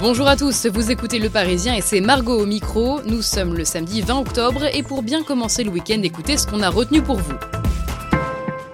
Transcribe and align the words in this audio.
Bonjour 0.00 0.28
à 0.28 0.34
tous, 0.34 0.64
vous 0.64 0.90
écoutez 0.90 1.18
Le 1.18 1.28
Parisien 1.28 1.74
et 1.74 1.82
c'est 1.82 2.00
Margot 2.00 2.40
au 2.40 2.46
micro. 2.46 3.02
Nous 3.04 3.20
sommes 3.20 3.54
le 3.54 3.66
samedi 3.66 4.00
20 4.00 4.20
octobre 4.20 4.64
et 4.72 4.82
pour 4.82 5.02
bien 5.02 5.22
commencer 5.22 5.62
le 5.62 5.68
week-end, 5.68 6.00
écoutez 6.02 6.38
ce 6.38 6.46
qu'on 6.46 6.62
a 6.62 6.70
retenu 6.70 7.02
pour 7.02 7.18
vous. 7.18 7.59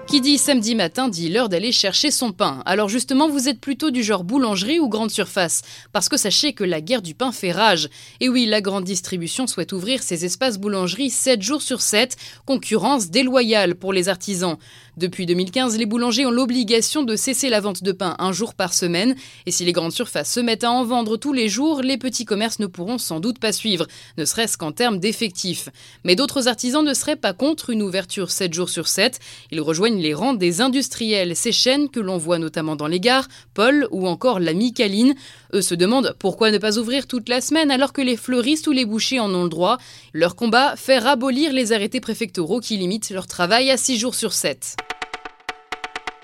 Qui 0.07 0.21
dit 0.21 0.37
samedi 0.37 0.73
matin 0.73 1.09
dit 1.09 1.27
l'heure 1.27 1.49
d'aller 1.49 1.73
chercher 1.73 2.11
son 2.11 2.31
pain. 2.31 2.63
Alors 2.65 2.87
justement, 2.87 3.27
vous 3.27 3.49
êtes 3.49 3.59
plutôt 3.59 3.91
du 3.91 4.03
genre 4.03 4.23
boulangerie 4.23 4.79
ou 4.79 4.87
grande 4.87 5.11
surface? 5.11 5.63
Parce 5.91 6.07
que 6.07 6.15
sachez 6.15 6.53
que 6.53 6.63
la 6.63 6.79
guerre 6.79 7.01
du 7.01 7.13
pain 7.13 7.33
fait 7.33 7.51
rage. 7.51 7.89
Et 8.21 8.29
oui, 8.29 8.45
la 8.45 8.61
grande 8.61 8.85
distribution 8.85 9.47
souhaite 9.47 9.73
ouvrir 9.73 10.01
ses 10.01 10.23
espaces 10.23 10.59
boulangerie 10.59 11.09
7 11.09 11.41
jours 11.41 11.61
sur 11.61 11.81
7, 11.81 12.15
concurrence 12.45 13.09
déloyale 13.09 13.75
pour 13.75 13.91
les 13.91 14.07
artisans. 14.07 14.55
Depuis 14.95 15.27
2015, 15.27 15.77
les 15.77 15.85
boulangers 15.85 16.25
ont 16.25 16.31
l'obligation 16.31 17.03
de 17.03 17.15
cesser 17.15 17.49
la 17.49 17.59
vente 17.59 17.83
de 17.83 17.91
pain 17.91 18.15
un 18.17 18.31
jour 18.31 18.55
par 18.55 18.73
semaine. 18.73 19.13
Et 19.45 19.51
si 19.51 19.63
les 19.63 19.73
grandes 19.73 19.91
surfaces 19.91 20.31
se 20.31 20.39
mettent 20.39 20.63
à 20.63 20.71
en 20.71 20.85
vendre 20.85 21.17
tous 21.17 21.33
les 21.33 21.49
jours, 21.49 21.81
les 21.81 21.97
petits 21.97 22.25
commerces 22.25 22.57
ne 22.57 22.65
pourront 22.65 22.97
sans 22.97 23.19
doute 23.19 23.37
pas 23.37 23.51
suivre, 23.51 23.85
ne 24.17 24.25
serait-ce 24.25 24.57
qu'en 24.57 24.71
termes 24.71 24.97
d'effectifs. 24.97 25.69
Mais 26.03 26.15
d'autres 26.15 26.47
artisans 26.47 26.83
ne 26.83 26.95
seraient 26.95 27.15
pas 27.15 27.33
contre 27.33 27.69
une 27.69 27.83
ouverture 27.83 28.31
7 28.31 28.53
jours 28.53 28.69
sur 28.69 28.87
7. 28.87 29.19
Ils 29.51 29.61
rejoignent 29.61 29.96
les 30.01 30.13
rangs 30.13 30.33
des 30.33 30.61
industriels, 30.61 31.35
ces 31.35 31.51
chaînes 31.51 31.89
que 31.89 31.99
l'on 31.99 32.17
voit 32.17 32.39
notamment 32.39 32.75
dans 32.75 32.87
les 32.87 32.99
gares, 32.99 33.27
Paul 33.53 33.87
ou 33.91 34.07
encore 34.07 34.39
la 34.39 34.53
Micaline. 34.53 35.15
Eux 35.53 35.61
se 35.61 35.75
demandent 35.75 36.15
pourquoi 36.19 36.51
ne 36.51 36.57
pas 36.57 36.77
ouvrir 36.77 37.07
toute 37.07 37.29
la 37.29 37.41
semaine 37.41 37.71
alors 37.71 37.93
que 37.93 38.01
les 38.01 38.17
fleuristes 38.17 38.67
ou 38.67 38.71
les 38.71 38.85
bouchers 38.85 39.19
en 39.19 39.33
ont 39.33 39.43
le 39.43 39.49
droit. 39.49 39.77
Leur 40.13 40.35
combat, 40.35 40.75
faire 40.75 41.07
abolir 41.07 41.53
les 41.53 41.73
arrêtés 41.73 41.99
préfectoraux 41.99 42.59
qui 42.59 42.77
limitent 42.77 43.09
leur 43.09 43.27
travail 43.27 43.69
à 43.71 43.77
6 43.77 43.97
jours 43.97 44.15
sur 44.15 44.33
7. 44.33 44.75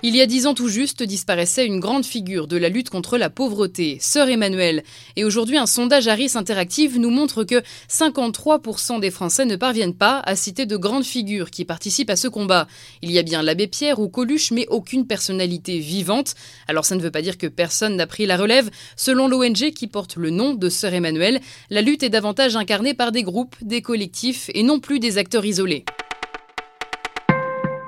Il 0.06 0.14
y 0.14 0.20
a 0.20 0.26
dix 0.26 0.46
ans 0.46 0.52
tout 0.52 0.68
juste 0.68 1.02
disparaissait 1.02 1.64
une 1.64 1.80
grande 1.80 2.04
figure 2.04 2.46
de 2.46 2.58
la 2.58 2.68
lutte 2.68 2.90
contre 2.90 3.16
la 3.16 3.30
pauvreté, 3.30 3.96
Sœur 4.02 4.28
Emmanuel. 4.28 4.82
Et 5.16 5.24
aujourd'hui, 5.24 5.56
un 5.56 5.64
sondage 5.64 6.08
Harris 6.08 6.32
Interactive 6.34 6.98
nous 6.98 7.08
montre 7.08 7.42
que 7.42 7.62
53% 7.88 9.00
des 9.00 9.10
Français 9.10 9.46
ne 9.46 9.56
parviennent 9.56 9.94
pas 9.94 10.20
à 10.26 10.36
citer 10.36 10.66
de 10.66 10.76
grandes 10.76 11.06
figures 11.06 11.50
qui 11.50 11.64
participent 11.64 12.10
à 12.10 12.16
ce 12.16 12.28
combat. 12.28 12.68
Il 13.00 13.12
y 13.12 13.18
a 13.18 13.22
bien 13.22 13.42
l'abbé 13.42 13.66
Pierre 13.66 13.98
ou 13.98 14.10
Coluche, 14.10 14.50
mais 14.50 14.66
aucune 14.68 15.06
personnalité 15.06 15.78
vivante. 15.78 16.34
Alors 16.68 16.84
ça 16.84 16.96
ne 16.96 17.00
veut 17.00 17.10
pas 17.10 17.22
dire 17.22 17.38
que 17.38 17.46
personne 17.46 17.96
n'a 17.96 18.06
pris 18.06 18.26
la 18.26 18.36
relève. 18.36 18.68
Selon 18.96 19.26
l'ONG 19.26 19.70
qui 19.74 19.86
porte 19.86 20.16
le 20.16 20.28
nom 20.28 20.52
de 20.52 20.68
Sœur 20.68 20.92
Emmanuel, 20.92 21.40
la 21.70 21.80
lutte 21.80 22.02
est 22.02 22.10
davantage 22.10 22.56
incarnée 22.56 22.92
par 22.92 23.10
des 23.10 23.22
groupes, 23.22 23.56
des 23.62 23.80
collectifs 23.80 24.50
et 24.52 24.64
non 24.64 24.80
plus 24.80 25.00
des 25.00 25.16
acteurs 25.16 25.46
isolés. 25.46 25.86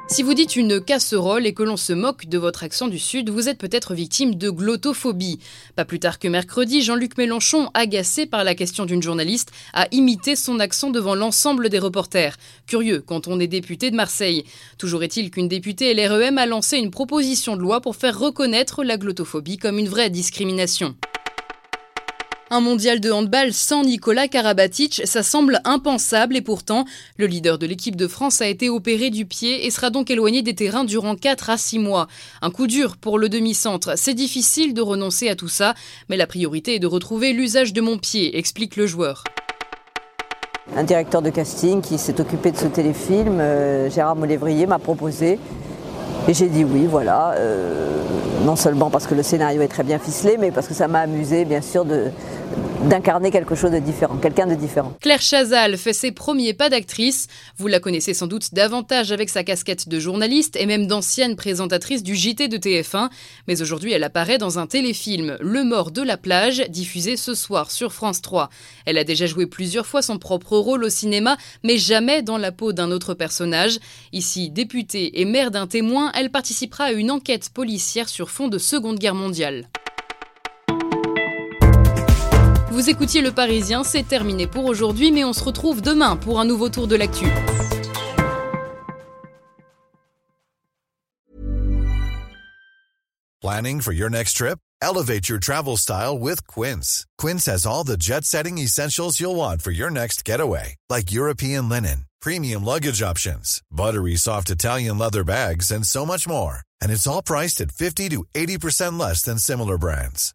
Si 0.09 0.23
vous 0.23 0.35
dites 0.35 0.55
une 0.55 0.81
casserole 0.81 1.47
et 1.47 1.53
que 1.53 1.65
l'on 1.65 1.77
se 1.77 1.93
moque 1.93 2.27
de 2.27 2.39
votre 2.39 2.63
accent 2.63 2.87
du 2.87 2.99
Sud, 2.99 3.29
vous 3.29 3.49
êtes 3.49 3.59
peut-être 3.59 3.93
victime 3.93 4.37
de 4.37 4.51
glottophobie. 4.51 5.41
Pas 5.75 5.85
plus 5.85 5.99
tard 5.99 6.21
que 6.21 6.29
mercredi, 6.29 6.81
Jean-Luc 6.81 7.19
Mélenchon, 7.19 7.71
agacé 7.75 8.25
par 8.25 8.45
la 8.45 8.55
question 8.55 8.87
d'une 8.87 9.03
journaliste, 9.03 9.51
a 9.75 9.89
imité 9.91 10.37
son 10.37 10.61
accent 10.61 10.91
devant 10.91 11.17
l'ensemble 11.17 11.71
des 11.71 11.81
reporters. 11.81 12.37
Curieux 12.69 13.03
quand 13.05 13.27
on 13.27 13.41
est 13.41 13.49
député 13.49 13.91
de 13.91 13.97
Marseille. 13.97 14.45
Toujours 14.79 15.03
est-il 15.03 15.31
qu'une 15.33 15.49
députée 15.49 15.93
LREM 15.93 16.39
a 16.39 16.47
lancé 16.47 16.79
une 16.79 16.93
proposition 16.93 17.57
de 17.57 17.63
loi 17.63 17.81
pour 17.81 17.97
faire 17.97 18.19
reconnaître 18.19 18.85
la 18.85 18.99
glottophobie 18.99 19.59
comme 19.59 19.79
une 19.79 19.89
vraie 19.89 20.09
discrimination. 20.09 20.95
Un 22.49 22.61
mondial 22.61 23.01
de 23.01 23.11
handball 23.11 23.53
sans 23.53 23.83
Nicolas 23.83 24.29
Karabatic, 24.29 25.03
ça 25.05 25.25
semble 25.25 25.61
impensable 25.65 26.37
et 26.37 26.43
pourtant, 26.43 26.85
le 27.17 27.27
leader 27.27 27.59
de 27.59 27.67
l'équipe 27.67 27.97
de 27.97 28.07
France 28.07 28.41
a 28.41 28.47
été 28.47 28.71
opéré 28.71 29.11
du 29.11 29.27
pied 29.27 29.67
et 29.67 29.71
sera 29.73 29.91
donc 29.91 30.13
éloigné 30.13 30.43
des 30.43 30.55
terrains 30.55 30.85
durant 30.85 31.17
4 31.17 31.51
à 31.51 31.57
6 31.59 31.81
mois. 31.81 32.07
Un 32.43 32.53
coup 32.53 32.69
dur 32.69 32.99
pour 32.99 33.19
le 33.19 33.29
demi-centre. 33.29 33.95
C'est 33.97 34.15
difficile 34.15 34.75
de 34.75 34.81
renoncer 34.81 35.29
à 35.29 35.35
tout 35.35 35.49
ça, 35.49 35.75
mais 36.09 36.17
la 36.17 36.29
priorité 36.29 36.77
est 36.77 36.79
de 36.79 36.87
retrouver 36.87 37.33
l'usage 37.33 37.73
de 37.73 37.81
mon 37.81 37.99
pied, 37.99 38.39
explique 38.39 38.77
le 38.77 38.87
joueur. 38.87 39.25
Un 40.77 40.85
directeur 40.85 41.23
de 41.23 41.31
casting 41.31 41.81
qui 41.81 41.99
s'est 41.99 42.21
occupé 42.21 42.53
de 42.53 42.57
ce 42.57 42.67
téléfilm, 42.67 43.41
euh, 43.41 43.91
Gérard 43.91 44.15
Molévrier, 44.15 44.67
m'a 44.67 44.79
proposé 44.79 45.41
et 46.29 46.35
j'ai 46.35 46.49
dit 46.49 46.65
oui, 46.65 46.87
voilà. 46.91 47.35
Euh, 47.37 48.03
non 48.45 48.57
seulement 48.57 48.91
parce 48.91 49.07
que 49.07 49.15
le 49.15 49.23
scénario 49.23 49.63
est 49.63 49.69
très 49.69 49.83
bien 49.83 49.99
ficelé, 49.99 50.37
mais 50.39 50.51
parce 50.51 50.69
que 50.69 50.75
ça 50.75 50.89
m'a 50.89 51.01
amusé, 51.01 51.45
bien 51.45 51.61
sûr, 51.61 51.85
de, 51.85 52.11
d'incarner 52.85 53.31
quelque 53.31 53.55
chose 53.55 53.71
de 53.71 53.79
différent, 53.79 54.17
quelqu'un 54.17 54.47
de 54.47 54.55
différent. 54.55 54.95
Claire 55.01 55.21
Chazal 55.21 55.77
fait 55.77 55.93
ses 55.93 56.13
premiers 56.13 56.55
pas 56.55 56.69
d'actrice. 56.69 57.27
Vous 57.59 57.67
la 57.67 57.81
connaissez 57.81 58.15
sans 58.15 58.27
doute 58.27 58.55
davantage 58.55 59.13
avec 59.13 59.29
sa 59.29 59.45
casquette 59.45 59.89
de 59.89 59.99
journaliste 59.99 60.57
et 60.57 60.67
même 60.67 60.87
d'ancienne 60.87 61.37
présentatrice 61.37 62.03
du 62.03 62.15
JT 62.15 62.49
de 62.49 62.57
TF1. 62.57 63.09
Mais 63.49 63.63
aujourd'hui, 63.63 63.93
elle 63.93 64.05
apparaît 64.05 64.39
dans 64.39 64.59
un 64.59 64.67
téléfilm, 64.67 65.37
Le 65.41 65.65
mort 65.65 65.91
de 65.91 66.03
la 66.03 66.17
plage, 66.17 66.65
diffusé 66.69 67.17
ce 67.17 67.35
soir 67.35 67.71
sur 67.71 67.93
France 67.93 68.23
3. 68.23 68.51
Elle 68.85 68.99
a 68.99 69.05
déjà 69.05 69.27
joué 69.27 69.47
plusieurs 69.47 69.87
fois 69.87 70.03
son 70.03 70.19
propre 70.19 70.57
rôle 70.57 70.85
au 70.85 70.91
cinéma, 70.91 71.37
mais 71.65 71.79
jamais 71.79 72.23
dans 72.23 72.39
la 72.39 72.53
peau 72.53 72.73
d'un 72.73 72.91
autre 72.91 73.15
personnage. 73.15 73.79
Ici, 74.13 74.51
députée 74.51 75.21
et 75.21 75.25
mère 75.25 75.51
d'un 75.51 75.67
témoin, 75.67 76.13
elle 76.15 76.31
participera 76.31 76.85
à 76.85 76.93
une 76.93 77.11
enquête 77.11 77.51
policière 77.51 78.09
sur 78.09 78.31
fond 78.31 78.49
de 78.49 78.59
Seconde 78.59 78.99
Guerre 78.99 79.15
mondiale. 79.15 79.69
Vous 82.77 82.91
écoutiez 82.91 83.23
Le 83.23 83.33
Parisien, 83.33 83.85
c'est 83.85 84.07
terminé 84.07 84.47
pour 84.47 84.67
aujourd'hui, 84.67 85.11
mais 85.11 85.25
on 85.25 85.33
se 85.33 85.43
retrouve 85.43 85.81
demain 85.81 86.15
pour 86.15 86.41
un 86.41 86.45
nouveau 86.45 86.69
tour 86.69 86.87
de 86.87 86.95
l'actu. 86.95 87.25
Planning 93.41 93.81
for 93.81 93.95
your 93.95 94.11
next 94.11 94.35
trip? 94.35 94.59
Elevate 94.83 95.27
your 95.27 95.39
travel 95.39 95.79
style 95.79 96.19
with 96.19 96.47
Quince. 96.47 97.07
Quince 97.17 97.47
has 97.47 97.65
all 97.65 97.83
the 97.83 97.97
jet 97.97 98.27
setting 98.27 98.59
essentials 98.59 99.21
you'll 99.21 99.37
want 99.37 99.63
for 99.63 99.71
your 99.71 99.91
next 99.91 100.23
getaway, 100.23 100.75
like 100.91 101.11
European 101.11 101.71
linen, 101.71 102.05
premium 102.21 102.63
luggage 102.63 103.01
options, 103.01 103.63
buttery 103.71 104.17
soft 104.17 104.51
Italian 104.51 104.99
leather 104.99 105.25
bags, 105.25 105.71
and 105.71 105.87
so 105.87 106.05
much 106.05 106.29
more. 106.29 106.59
And 106.83 106.93
it's 106.93 107.07
all 107.07 107.23
priced 107.23 107.63
at 107.63 107.73
50 107.73 108.11
to 108.11 108.27
80% 108.35 109.01
less 109.01 109.23
than 109.23 109.39
similar 109.39 109.79
brands. 109.79 110.35